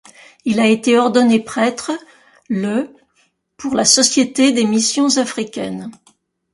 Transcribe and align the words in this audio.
Il 0.45 0.59
a 0.59 0.65
été 0.65 0.97
ordonné 0.97 1.39
prêtre 1.39 1.91
le 2.49 2.89
pour 3.55 3.75
la 3.75 3.85
Société 3.85 4.51
des 4.51 4.63
missions 4.65 5.17
africaines. 5.19 5.91